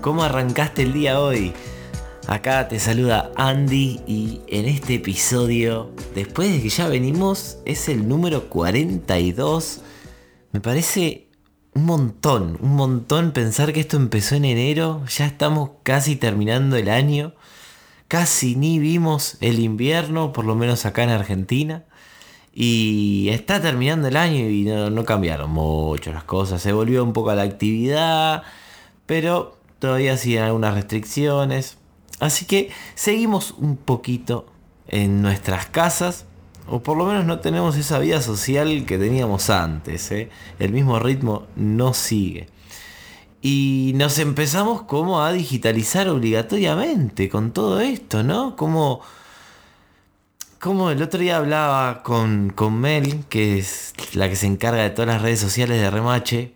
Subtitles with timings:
[0.00, 1.52] ¿Cómo arrancaste el día hoy?
[2.26, 8.08] Acá te saluda Andy y en este episodio, después de que ya venimos, es el
[8.08, 9.82] número 42.
[10.52, 11.28] Me parece
[11.74, 16.88] un montón, un montón pensar que esto empezó en enero, ya estamos casi terminando el
[16.88, 17.34] año,
[18.08, 21.84] casi ni vimos el invierno, por lo menos acá en Argentina.
[22.54, 26.62] Y está terminando el año y no, cambiaron mucho las cosas.
[26.62, 28.42] Se volvió un poco a la actividad,
[29.04, 31.78] pero todavía siguen algunas restricciones.
[32.20, 34.46] Así que seguimos un poquito
[34.86, 36.26] en nuestras casas.
[36.68, 40.12] O por lo menos no tenemos esa vida social que teníamos antes.
[40.12, 40.30] ¿eh?
[40.60, 42.48] El mismo ritmo no sigue.
[43.42, 48.54] Y nos empezamos como a digitalizar obligatoriamente con todo esto, ¿no?
[48.54, 49.00] Como
[50.60, 54.90] como el otro día hablaba con, con Mel, que es la que se encarga de
[54.90, 56.52] todas las redes sociales de Remache,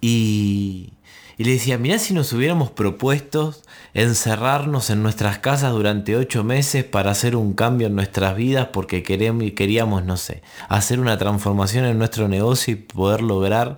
[0.00, 0.92] y,
[1.38, 3.54] y le decía, mirá si nos hubiéramos propuesto
[3.94, 9.04] encerrarnos en nuestras casas durante ocho meses para hacer un cambio en nuestras vidas porque
[9.04, 13.76] queremos, queríamos, no sé, hacer una transformación en nuestro negocio y poder lograr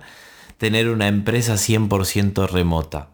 [0.57, 3.09] tener una empresa 100% remota.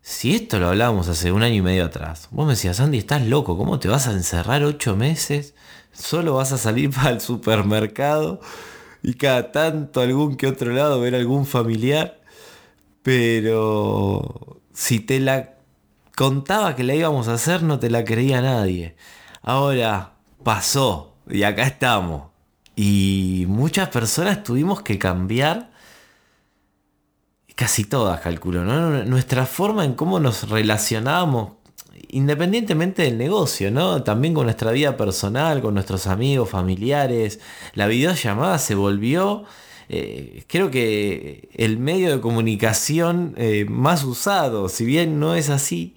[0.00, 3.26] Si esto lo hablábamos hace un año y medio atrás, vos me decías, Andy, estás
[3.26, 5.54] loco, ¿cómo te vas a encerrar ocho meses?
[5.92, 8.40] Solo vas a salir para el supermercado
[9.02, 12.21] y cada tanto algún que otro lado ver algún familiar.
[13.02, 15.54] Pero si te la
[16.16, 18.96] contaba que la íbamos a hacer, no te la creía nadie.
[19.42, 22.30] Ahora pasó y acá estamos.
[22.76, 25.72] Y muchas personas tuvimos que cambiar
[27.54, 29.04] casi todas, calculo, ¿no?
[29.04, 31.52] Nuestra forma en cómo nos relacionamos,
[32.08, 34.02] independientemente del negocio, ¿no?
[34.02, 37.40] También con nuestra vida personal, con nuestros amigos, familiares.
[37.74, 39.44] La videollamada se volvió,
[39.94, 45.96] eh, creo que el medio de comunicación eh, más usado, si bien no es así.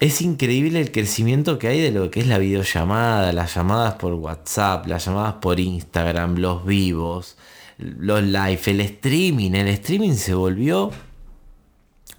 [0.00, 4.14] Es increíble el crecimiento que hay de lo que es la videollamada, las llamadas por
[4.14, 7.38] WhatsApp, las llamadas por Instagram, los vivos,
[7.78, 9.52] los live, el streaming.
[9.52, 10.90] El streaming se volvió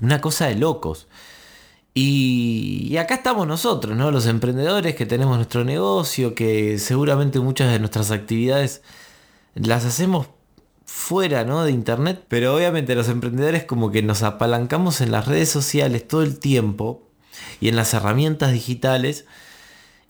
[0.01, 1.07] una cosa de locos.
[1.93, 4.11] Y, acá estamos nosotros, ¿no?
[4.11, 8.81] Los emprendedores que tenemos nuestro negocio, que seguramente muchas de nuestras actividades
[9.55, 10.27] las hacemos
[10.97, 11.63] fuera ¿no?
[11.63, 16.23] de internet, pero obviamente los emprendedores como que nos apalancamos en las redes sociales todo
[16.23, 17.03] el tiempo
[17.61, 19.25] y en las herramientas digitales.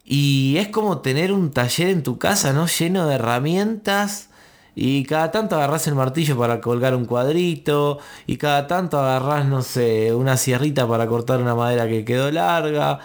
[0.05, 2.67] Y es como tener un taller en tu casa, ¿no?
[2.67, 4.29] Lleno de herramientas
[4.75, 7.99] y cada tanto agarras el martillo para colgar un cuadrito.
[8.25, 12.99] Y cada tanto agarras, no sé, una sierrita para cortar una madera que quedó larga.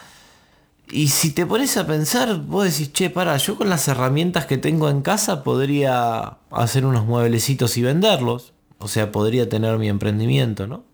[0.92, 4.58] Y si te pones a pensar, vos decís, che, para, yo con las herramientas que
[4.58, 8.52] tengo en casa podría hacer unos mueblecitos y venderlos.
[8.76, 10.84] O sea, podría tener mi emprendimiento, ¿no?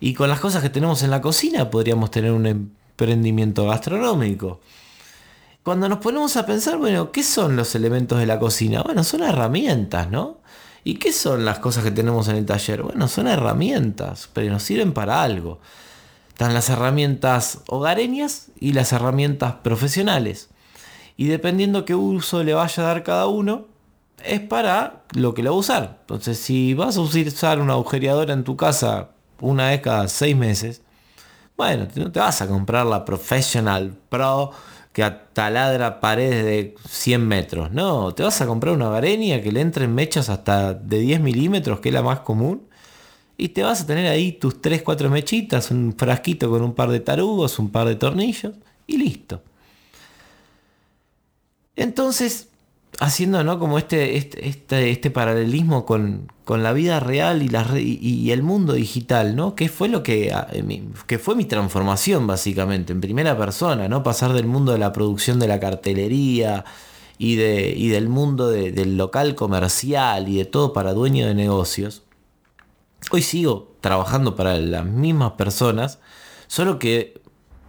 [0.00, 4.60] Y con las cosas que tenemos en la cocina podríamos tener un emprendimiento gastronómico.
[5.62, 8.82] Cuando nos ponemos a pensar, bueno, ¿qué son los elementos de la cocina?
[8.82, 10.38] Bueno, son herramientas, ¿no?
[10.82, 12.82] ¿Y qué son las cosas que tenemos en el taller?
[12.82, 15.60] Bueno, son herramientas, pero nos sirven para algo.
[16.34, 20.50] Están las herramientas hogareñas y las herramientas profesionales.
[21.16, 23.66] Y dependiendo qué uso le vaya a dar cada uno,
[24.24, 25.98] es para lo que lo va a usar.
[26.00, 30.82] Entonces, si vas a usar una agujereadora en tu casa una vez cada seis meses,
[31.56, 34.50] bueno, no te vas a comprar la Professional Pro
[34.92, 37.70] que taladra paredes de 100 metros.
[37.70, 41.78] No, te vas a comprar una varenia que le entren mechas hasta de 10 milímetros,
[41.78, 42.66] que es la más común.
[43.36, 47.00] Y te vas a tener ahí tus 3-4 mechitas, un frasquito con un par de
[47.00, 48.54] tarugos, un par de tornillos
[48.86, 49.42] y listo.
[51.76, 52.48] Entonces,
[53.00, 53.58] haciendo ¿no?
[53.58, 58.74] como este, este, este, este paralelismo con, la vida real y, la, y, el mundo
[58.74, 59.54] digital, ¿no?
[59.54, 60.46] Que fue lo que, ah,
[61.06, 64.02] que fue mi transformación básicamente, en primera persona, ¿no?
[64.02, 66.64] Pasar del mundo de la producción de la cartelería
[67.18, 72.02] y, de, y del mundo del local comercial y de todo para dueño de negocios.
[73.10, 75.98] Hoy sigo trabajando para las mismas personas,
[76.46, 77.20] solo que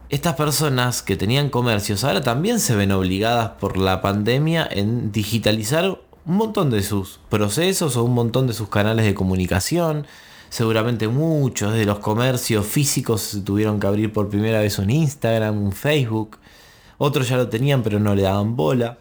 [0.09, 5.99] estas personas que tenían comercios ahora también se ven obligadas por la pandemia en digitalizar
[6.25, 10.07] un montón de sus procesos o un montón de sus canales de comunicación.
[10.49, 15.71] Seguramente muchos de los comercios físicos tuvieron que abrir por primera vez un Instagram, un
[15.71, 16.37] Facebook.
[16.97, 18.97] Otros ya lo tenían pero no le daban bola.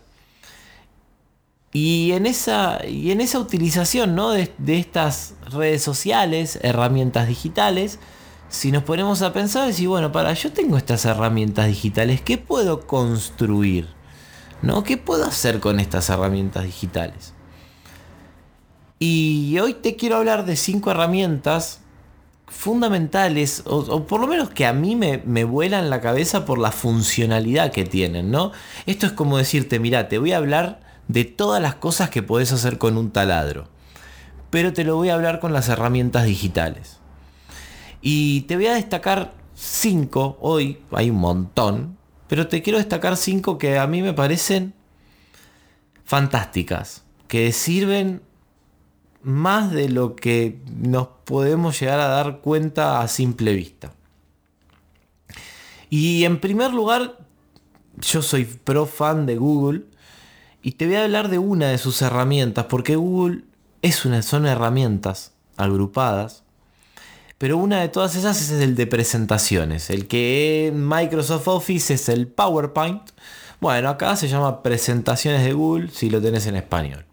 [1.76, 4.30] Y en esa, y en esa utilización ¿no?
[4.30, 7.98] de, estas redes sociales, herramientas digitales,
[8.48, 12.86] si nos ponemos a pensar, decir, bueno, para, yo tengo estas herramientas digitales, ¿qué puedo
[12.86, 13.88] construir?
[14.62, 14.84] ¿No?
[14.84, 17.34] ¿Qué puedo hacer con estas herramientas digitales?
[19.00, 21.80] Y hoy te quiero hablar de cinco herramientas
[22.46, 26.60] fundamentales, o, o por lo menos que a mí me, me, vuelan la cabeza por
[26.60, 28.52] la funcionalidad que tienen, ¿no?
[28.86, 32.52] Esto es como decirte, mira, te voy a hablar de todas las cosas que podés
[32.52, 33.68] hacer con un taladro,
[34.50, 36.98] pero te lo voy a hablar con las herramientas digitales.
[38.00, 41.96] Y te voy a destacar cinco, hoy hay un montón,
[42.28, 44.74] pero te quiero destacar cinco que a mí me parecen
[46.04, 48.22] fantásticas, que sirven
[49.22, 53.92] más de lo que nos podemos llegar a dar cuenta a simple vista.
[55.88, 57.18] Y en primer lugar,
[57.96, 59.84] yo soy pro fan de Google
[60.64, 63.42] y te voy a hablar de una de sus herramientas, porque Google
[63.82, 66.42] es una, son herramientas agrupadas,
[67.36, 69.90] pero una de todas esas es el de presentaciones.
[69.90, 73.02] El que en Microsoft Office es el PowerPoint.
[73.60, 77.04] Bueno, acá se llama presentaciones de Google si lo tenés en español.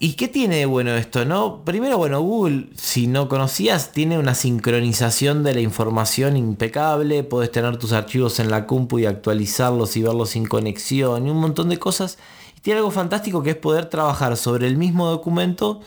[0.00, 1.24] ¿Y qué tiene de bueno esto?
[1.24, 1.64] No?
[1.64, 7.24] Primero, bueno, Google, si no conocías, tiene una sincronización de la información impecable.
[7.24, 11.38] Puedes tener tus archivos en la compu y actualizarlos y verlos sin conexión y un
[11.38, 12.18] montón de cosas.
[12.56, 15.80] Y tiene algo fantástico que es poder trabajar sobre el mismo documento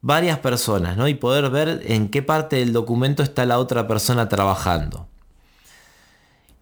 [0.00, 1.06] varias personas, ¿no?
[1.06, 5.08] Y poder ver en qué parte del documento está la otra persona trabajando.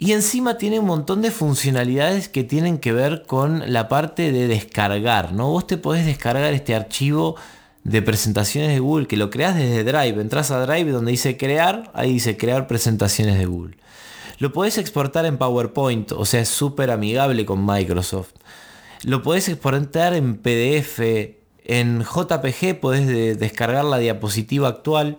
[0.02, 4.48] Y encima tiene un montón de funcionalidades que tienen que ver con la parte de
[4.48, 5.50] descargar, ¿no?
[5.50, 7.36] Vos te podés descargar este archivo
[7.84, 10.20] de presentaciones de Google que lo creas desde Drive.
[10.20, 13.76] Entras a Drive donde dice crear, ahí dice crear presentaciones de Google.
[14.38, 18.32] Lo podés exportar en PowerPoint, o sea, es súper amigable con Microsoft.
[19.04, 20.98] Lo podés exportar en PDF,
[21.64, 25.18] en JPG podés descargar la diapositiva actual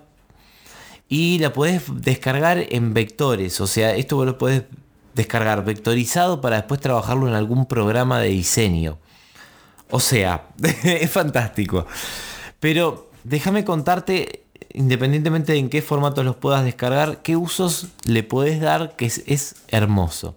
[1.13, 3.61] y la puedes descargar en vectores.
[3.61, 4.63] O sea, esto vos lo puedes
[5.13, 8.97] descargar vectorizado para después trabajarlo en algún programa de diseño.
[9.91, 10.47] O sea,
[10.83, 11.85] es fantástico.
[12.59, 18.59] Pero déjame contarte, independientemente de en qué formato los puedas descargar, qué usos le puedes
[18.59, 20.35] dar que es, es hermoso.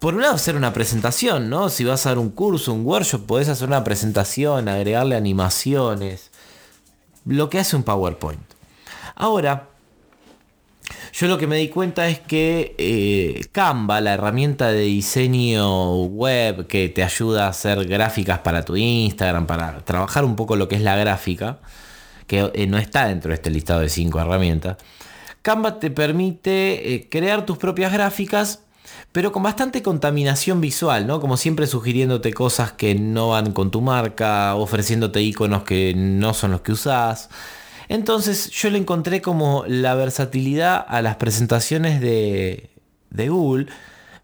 [0.00, 1.68] Por un lado, hacer una presentación, ¿no?
[1.68, 6.32] Si vas a dar un curso, un workshop, podés hacer una presentación, agregarle animaciones,
[7.26, 8.40] lo que hace un PowerPoint.
[9.14, 9.68] Ahora,
[11.12, 16.66] yo lo que me di cuenta es que eh, Canva, la herramienta de diseño web
[16.66, 20.76] que te ayuda a hacer gráficas para tu Instagram, para trabajar un poco lo que
[20.76, 21.58] es la gráfica,
[22.26, 24.76] que eh, no está dentro de este listado de 5 herramientas,
[25.42, 28.60] Canva te permite eh, crear tus propias gráficas
[29.12, 31.20] pero con bastante contaminación visual, ¿no?
[31.20, 36.52] Como siempre sugiriéndote cosas que no van con tu marca, ofreciéndote iconos que no son
[36.52, 37.28] los que usás.
[37.88, 42.70] Entonces yo le encontré como la versatilidad a las presentaciones de,
[43.10, 43.66] de Google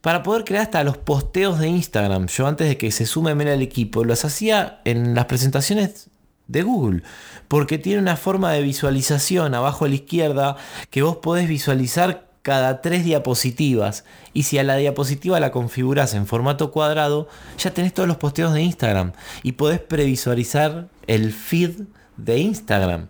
[0.00, 2.26] para poder crear hasta los posteos de Instagram.
[2.26, 6.10] Yo antes de que se sume Mel al equipo, los hacía en las presentaciones
[6.48, 7.02] de Google.
[7.46, 10.56] Porque tiene una forma de visualización abajo a la izquierda
[10.90, 14.04] que vos podés visualizar cada tres diapositivas.
[14.32, 18.52] Y si a la diapositiva la configuras en formato cuadrado, ya tenés todos los posteos
[18.52, 19.12] de Instagram.
[19.42, 21.82] Y podés previsualizar el feed
[22.16, 23.08] de Instagram.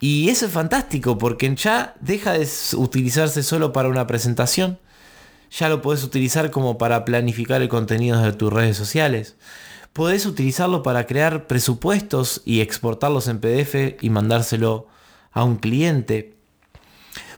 [0.00, 4.78] Y eso es fantástico porque ya deja de utilizarse solo para una presentación.
[5.50, 9.36] Ya lo podés utilizar como para planificar el contenido de tus redes sociales.
[9.92, 14.88] Podés utilizarlo para crear presupuestos y exportarlos en PDF y mandárselo
[15.30, 16.34] a un cliente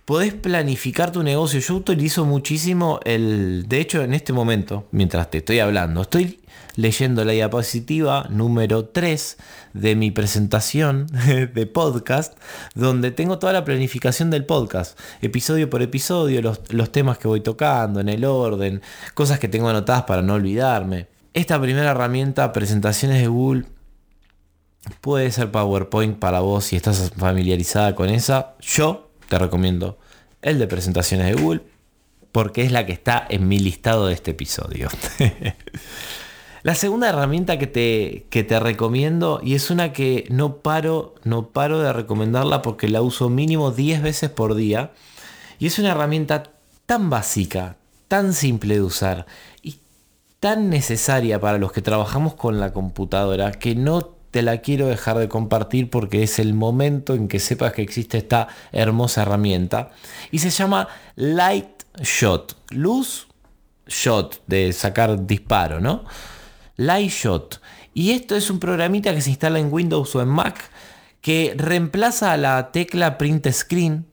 [0.06, 1.60] podés planificar tu negocio.
[1.60, 3.66] Yo utilizo muchísimo el...
[3.68, 6.40] De hecho, en este momento, mientras te estoy hablando, estoy
[6.76, 9.36] leyendo la diapositiva número 3
[9.74, 11.06] de mi presentación
[11.54, 12.38] de podcast,
[12.74, 17.40] donde tengo toda la planificación del podcast, episodio por episodio, los, los temas que voy
[17.40, 18.82] tocando, en el orden,
[19.14, 21.08] cosas que tengo anotadas para no olvidarme.
[21.34, 23.64] Esta primera herramienta, presentaciones de Google,
[25.00, 28.54] puede ser PowerPoint para vos si estás familiarizada con esa.
[28.60, 29.98] Yo te recomiendo
[30.42, 31.62] el de presentaciones de Google,
[32.32, 34.88] porque es la que está en mi listado de este episodio.
[36.62, 41.48] la segunda herramienta que te, que te recomiendo, y es una que no paro, no
[41.48, 44.92] paro de recomendarla porque la uso mínimo 10 veces por día,
[45.58, 46.44] y es una herramienta
[46.86, 47.76] tan básica,
[48.08, 49.26] tan simple de usar
[49.62, 49.80] y
[50.40, 55.16] tan necesaria para los que trabajamos con la computadora que no te la quiero dejar
[55.16, 59.92] de compartir porque es el momento en que sepas que existe esta hermosa herramienta.
[60.30, 62.54] Y se llama Light Shot.
[62.68, 63.28] Luz,
[63.86, 66.04] shot, de sacar disparo, ¿no?
[66.76, 67.62] Light Shot.
[67.94, 70.58] Y esto es un programita que se instala en Windows o en Mac
[71.22, 74.04] que reemplaza a la tecla Print Screen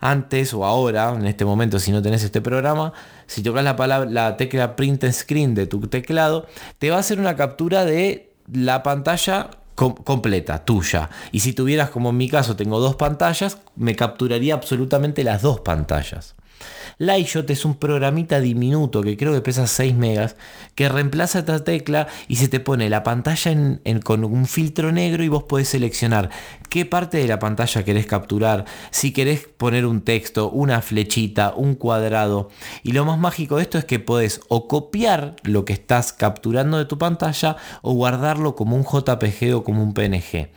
[0.00, 2.94] antes o ahora, en este momento si no tenés este programa,
[3.26, 6.46] si tocas la, palabra, la tecla print screen de tu teclado,
[6.78, 11.10] te va a hacer una captura de la pantalla completa, tuya.
[11.30, 15.60] Y si tuvieras, como en mi caso, tengo dos pantallas, me capturaría absolutamente las dos
[15.60, 16.34] pantallas.
[16.98, 20.36] Lightshot es un programita diminuto que creo que pesa 6 megas
[20.74, 23.52] que reemplaza esta tecla y se te pone la pantalla
[24.02, 26.30] con un filtro negro y vos podés seleccionar
[26.70, 31.74] qué parte de la pantalla querés capturar, si querés poner un texto, una flechita, un
[31.74, 32.50] cuadrado.
[32.82, 36.78] Y lo más mágico de esto es que podés o copiar lo que estás capturando
[36.78, 40.48] de tu pantalla o guardarlo como un JPG o como un PNG.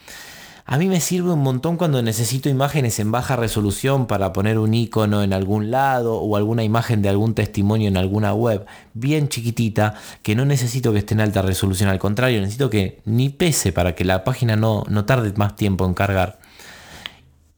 [0.72, 4.76] A mí me sirve un montón cuando necesito imágenes en baja resolución para poner un
[4.76, 9.96] icono en algún lado o alguna imagen de algún testimonio en alguna web bien chiquitita
[10.22, 11.90] que no necesito que esté en alta resolución.
[11.90, 15.88] Al contrario, necesito que ni pese para que la página no, no tarde más tiempo
[15.88, 16.38] en cargar.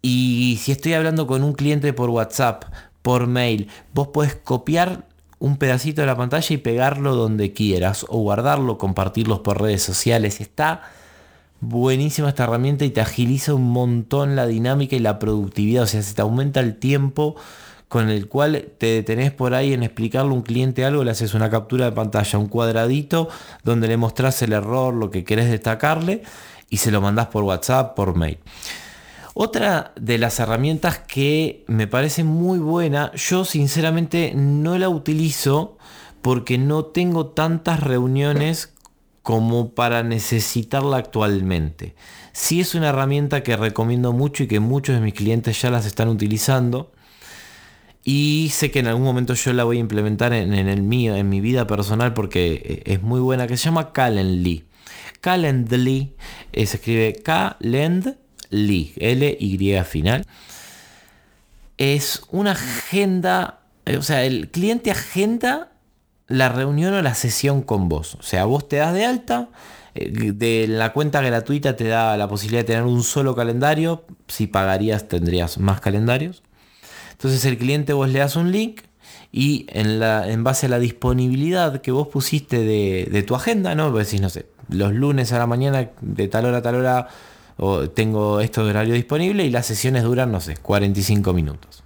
[0.02, 2.64] Y si estoy hablando con un cliente por WhatsApp,
[3.02, 5.06] por mail, vos podés copiar
[5.38, 10.40] un pedacito de la pantalla y pegarlo donde quieras o guardarlo, compartirlos por redes sociales.
[10.40, 10.84] Está
[11.62, 15.84] buenísima esta herramienta y te agiliza un montón la dinámica y la productividad.
[15.84, 17.36] O sea, se te aumenta el tiempo
[17.88, 21.34] con el cual te detenés por ahí en explicarle a un cliente algo, le haces
[21.34, 23.28] una captura de pantalla, un cuadradito
[23.64, 26.24] donde le mostrás el error, lo que querés destacarle
[26.70, 28.40] y se lo mandás por WhatsApp, por mail.
[29.34, 35.78] Otra de las herramientas que me parece muy buena, yo sinceramente no la utilizo
[36.22, 38.74] porque no tengo tantas reuniones
[39.24, 41.96] como para necesitarla actualmente.
[42.34, 45.86] Sí es una herramienta que recomiendo mucho y que muchos de mis clientes ya las
[45.86, 46.92] están utilizando.
[48.04, 51.30] Y sé que en algún momento yo la voy a implementar en, el mío, en
[51.30, 54.66] mi vida personal, porque es muy buena, que se llama Calendly.
[55.20, 56.14] Calendly
[56.52, 60.26] eh, se escribe Calendly, L-Y final.
[61.78, 65.71] Es una agenda, eh, o sea, el cliente agenda
[66.32, 68.16] la reunión o la sesión con vos.
[68.16, 69.50] O sea, vos te das de alta,
[69.94, 74.48] eh, de la cuenta gratuita te da la posibilidad de tener un solo calendario, si
[74.48, 76.44] pagarías tendrías más calendarios.
[77.12, 78.82] Entonces el cliente vos le das un link
[79.32, 83.92] y en, la, en base a la disponibilidad que vos pusiste de, tu agenda, ¿no?
[83.92, 87.08] Vos decís, no sé, los lunes a la mañana de tal hora a tal hora
[87.58, 91.84] o tengo esto de horario disponible y las sesiones duran, no sé, 45 minutos.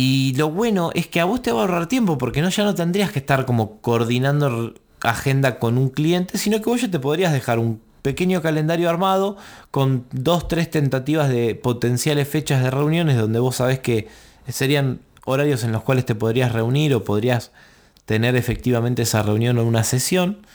[0.00, 2.62] Y lo bueno es que a vos te va a ahorrar tiempo porque no ya
[2.62, 7.00] no tendrías que estar como coordinando agenda con un cliente, sino que vos ya te
[7.00, 9.36] podrías dejar un pequeño calendario armado
[9.72, 14.06] con dos, tres tentativas de potenciales fechas de reuniones donde vos sabés que
[14.46, 17.50] serían horarios en los cuales te podrías reunir o podrías
[18.04, 20.46] tener efectivamente esa reunión o una sesión.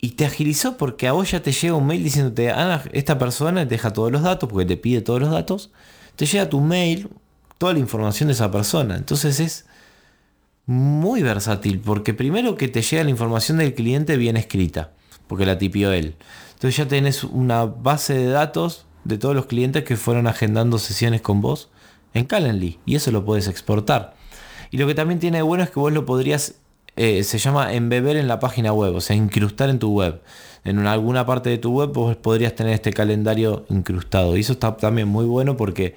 [0.00, 3.62] Y te agilizó porque a vos ya te llega un mail diciéndote, Ana, esta persona
[3.62, 5.70] te deja todos los datos porque te pide todos los datos.
[6.16, 7.08] Te llega tu mail,
[7.58, 8.96] toda la información de esa persona.
[8.96, 9.66] Entonces es
[10.66, 14.90] muy versátil, porque primero que te llega la información del cliente bien escrita,
[15.28, 16.16] porque la tipió él.
[16.54, 21.20] Entonces ya tenés una base de datos de todos los clientes que fueron agendando sesiones
[21.20, 21.70] con vos
[22.14, 24.16] en Calendly, y eso lo puedes exportar.
[24.70, 26.56] Y lo que también tiene de bueno es que vos lo podrías,
[26.96, 30.20] eh, se llama embeber en la página web, o sea, incrustar en tu web.
[30.64, 34.36] En alguna parte de tu web vos podrías tener este calendario incrustado.
[34.36, 35.94] Y eso está también muy bueno porque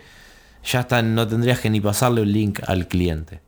[0.63, 3.41] ya está, no tendrías que ni pasarle un link al cliente.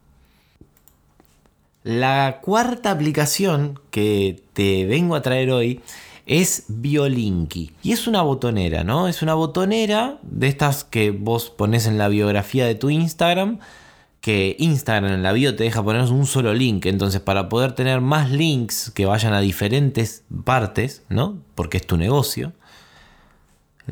[1.84, 5.82] La cuarta aplicación que te vengo a traer hoy
[6.28, 7.72] es Biolinky.
[7.82, 9.08] Y es una botonera, ¿no?
[9.08, 13.60] Es una botonera de estas que vos pones en la biografía de tu Instagram.
[14.22, 16.86] Que Instagram en la bio te deja poner un solo link.
[16.86, 21.40] Entonces, para poder tener más links que vayan a diferentes partes, ¿no?
[21.56, 22.54] Porque es tu negocio.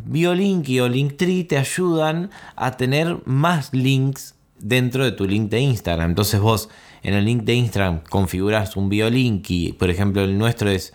[0.05, 6.11] BioLink o Linktree te ayudan a tener más links dentro de tu link de Instagram.
[6.11, 6.69] Entonces vos
[7.03, 10.93] en el link de Instagram configuras un BioLinky, por ejemplo el nuestro es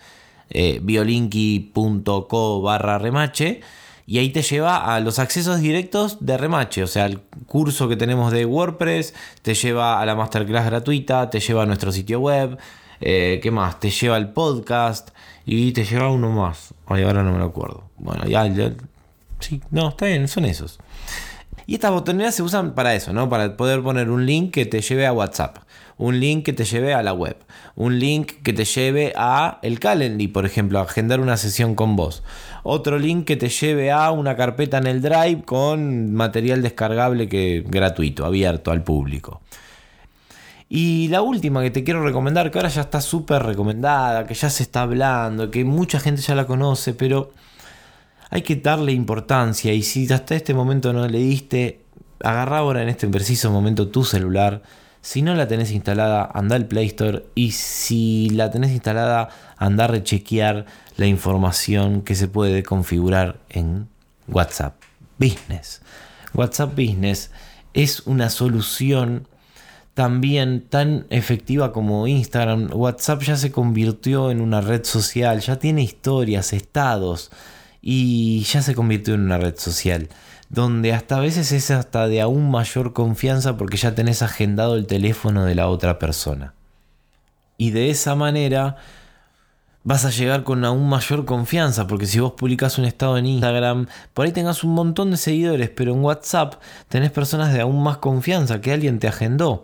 [0.49, 3.61] eh, biolinky.co barra remache
[4.07, 7.95] y ahí te lleva a los accesos directos de remache, o sea, el curso que
[7.95, 12.59] tenemos de WordPress, te lleva a la masterclass gratuita, te lleva a nuestro sitio web,
[13.01, 13.79] eh, ¿qué más?
[13.79, 15.09] Te lleva al podcast
[15.45, 16.73] y te lleva uno más.
[16.85, 17.89] Ay, ahora no me lo acuerdo.
[17.97, 18.73] Bueno, ya, ya
[19.71, 20.79] No, está bien, son esos.
[21.67, 23.27] Y estas botoneras se usan para eso, ¿no?
[23.27, 25.57] Para poder poner un link que te lleve a WhatsApp,
[25.97, 27.37] un link que te lleve a la web,
[27.75, 31.95] un link que te lleve a el Calendly, por ejemplo, a agendar una sesión con
[31.95, 32.23] vos.
[32.63, 37.63] Otro link que te lleve a una carpeta en el Drive con material descargable que
[37.67, 39.41] gratuito, abierto al público.
[40.69, 44.49] Y la última que te quiero recomendar, que ahora ya está súper recomendada, que ya
[44.49, 47.31] se está hablando, que mucha gente ya la conoce, pero
[48.29, 51.81] hay que darle importancia y si hasta este momento no le diste,
[52.21, 54.63] agarra ahora en este preciso momento tu celular.
[55.01, 59.85] Si no la tenés instalada, anda al Play Store y si la tenés instalada, anda
[59.85, 60.65] a rechequear
[60.97, 63.87] la información que se puede configurar en
[64.27, 64.75] WhatsApp
[65.19, 65.81] Business.
[66.33, 67.31] WhatsApp Business
[67.73, 69.27] es una solución
[69.93, 72.69] también tan efectiva como Instagram.
[72.73, 77.31] WhatsApp ya se convirtió en una red social, ya tiene historias, estados
[77.87, 80.09] y ya se convirtió en una red social
[80.49, 84.87] donde hasta a veces es hasta de aún mayor confianza porque ya tenés agendado el
[84.87, 86.53] teléfono de la otra persona.
[87.57, 88.77] Y de esa manera
[89.83, 93.87] vas a llegar con aún mayor confianza, porque si vos publicás un estado en Instagram,
[94.15, 96.55] por ahí tengas un montón de seguidores, pero en WhatsApp
[96.89, 99.63] tenés personas de aún más confianza, que alguien te agendó.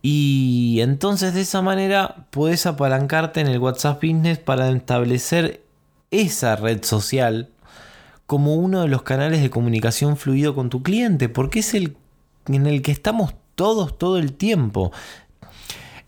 [0.00, 5.61] Y entonces de esa manera puedes apalancarte en el WhatsApp Business para establecer
[6.12, 7.48] esa red social
[8.26, 11.96] como uno de los canales de comunicación fluido con tu cliente, porque es el
[12.46, 14.92] en el que estamos todos todo el tiempo.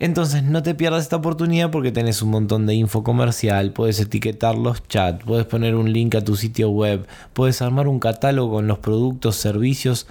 [0.01, 4.57] Entonces no te pierdas esta oportunidad porque tenés un montón de info comercial, puedes etiquetar
[4.57, 8.67] los chats, puedes poner un link a tu sitio web, puedes armar un catálogo con
[8.67, 10.07] los productos, servicios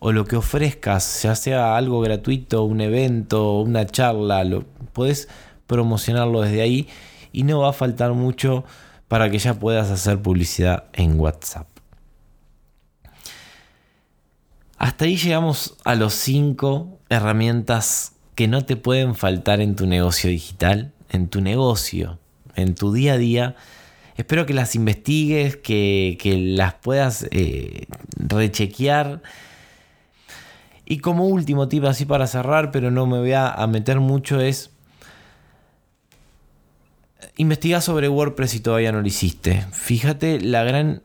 [0.00, 5.28] o lo que ofrezcas, ya sea algo gratuito, un evento, una charla, lo, puedes
[5.66, 6.88] promocionarlo desde ahí
[7.32, 8.64] y no va a faltar mucho
[9.08, 11.66] para que ya puedas hacer publicidad en WhatsApp.
[14.76, 20.30] Hasta ahí llegamos a los 5 herramientas que no te pueden faltar en tu negocio
[20.30, 22.18] digital, en tu negocio,
[22.54, 23.56] en tu día a día.
[24.16, 26.16] Espero que las investigues, que,
[26.54, 27.86] las puedas eh,
[28.16, 29.22] rechequear.
[30.84, 34.70] Y como último tip así para cerrar, pero no me voy a meter mucho, es
[37.36, 39.66] Investiga sobre WordPress si todavía no lo hiciste.
[39.72, 41.02] Fíjate la gran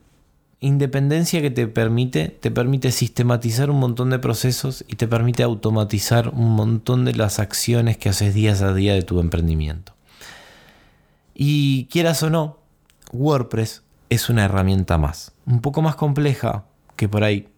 [0.59, 6.29] independencia que te permite, te permite sistematizar un montón de procesos y te permite automatizar
[6.29, 9.93] un montón de las acciones que haces día a día de tu emprendimiento.
[11.33, 12.59] Y quieras o no,
[13.11, 16.63] WordPress es una herramienta más, un poco más compleja
[16.95, 17.49] que por ahí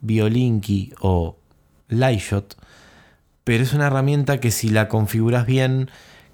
[0.00, 1.36] Biolinky o
[1.88, 2.56] Lightshot,
[3.44, 5.90] pero es una herramienta que si la configuras bien,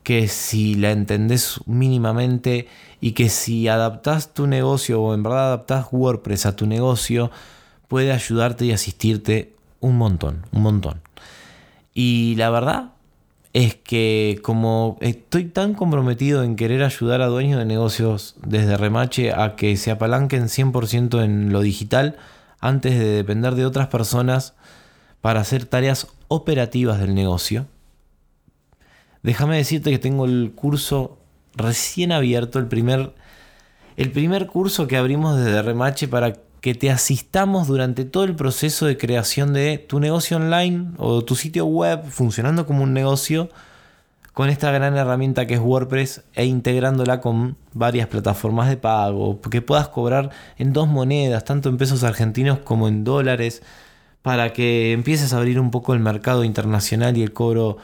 [0.08, 2.66] que si la entendés mínimamente
[2.98, 7.30] y que si adaptás tu negocio o en verdad adaptás WordPress a tu negocio,
[7.88, 11.02] puede ayudarte y asistirte un montón, un montón.
[11.92, 12.92] Y la verdad
[13.52, 19.34] es que como estoy tan comprometido en querer ayudar a dueños de negocios desde Remache
[19.34, 22.16] a que se apalanquen 100% en lo digital
[22.60, 24.54] antes de depender de otras personas
[25.20, 27.66] para hacer tareas operativas del negocio,
[29.22, 31.18] Déjame decirte que tengo el curso
[31.54, 33.14] recién abierto, el primer,
[33.96, 38.87] el primer curso que abrimos desde Remache para que te asistamos durante todo el proceso
[38.87, 43.48] de creación de tu negocio online o tu sitio web funcionando como un negocio
[44.38, 49.62] con esta gran herramienta que es WordPress e integrándola con varias plataformas de pago, que
[49.62, 53.62] puedas cobrar en dos monedas, tanto en pesos argentinos como en dólares,
[54.22, 57.78] para que empieces a abrir un poco el mercado internacional y el cobro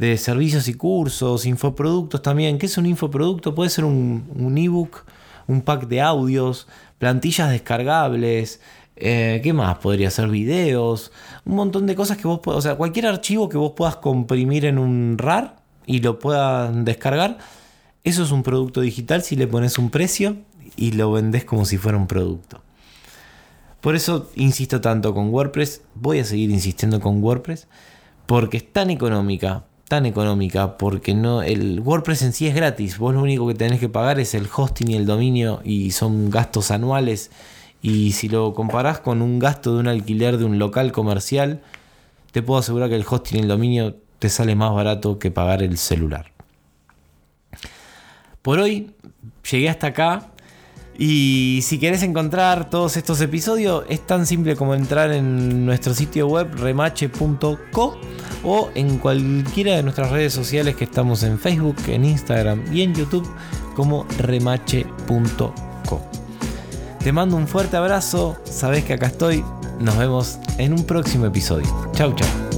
[0.00, 2.56] de servicios y cursos, infoproductos también.
[2.56, 3.54] ¿Qué es un infoproducto?
[3.54, 5.04] Puede ser un, ebook,
[5.46, 8.62] un pack de audios, plantillas descargables.
[8.96, 9.76] Eh, ¿Qué más?
[9.76, 11.12] Podría ser videos,
[11.44, 14.64] un montón de cosas que vos puedas, o sea, cualquier archivo que vos puedas comprimir
[14.64, 17.36] en un RAR y lo puedan descargar,
[18.02, 20.36] eso es un producto digital si le pones un precio
[20.76, 22.62] y lo vendes como si fuera un producto.
[23.80, 27.68] Por eso insisto tanto con WordPress, voy a seguir insistiendo con WordPress,
[28.26, 32.96] porque es tan económica, tan económica porque no el WordPress en sí es gratis.
[32.96, 36.30] Vos lo único que tenés que pagar es el hosting y el dominio y son
[36.30, 37.32] gastos anuales.
[37.82, 41.60] Y si lo comparás con un gasto de un alquiler de un local comercial,
[42.30, 45.60] te puedo asegurar que el hosting y el dominio te sale más barato que pagar
[45.60, 46.30] el celular.
[48.42, 48.92] Por hoy
[49.50, 50.28] llegué hasta acá.
[50.96, 56.28] Y si querés encontrar todos estos episodios, es tan simple como entrar en nuestro sitio
[56.28, 57.98] web remache.co
[58.44, 62.94] o en cualquiera de nuestras redes sociales que estamos en Facebook, en Instagram y en
[62.94, 63.28] YouTube
[63.74, 66.00] como remache.co.
[67.02, 69.44] Te mando un fuerte abrazo, sabes que acá estoy
[69.80, 71.66] nos vemos en un próximo episodio.
[71.94, 72.49] Chau, chau.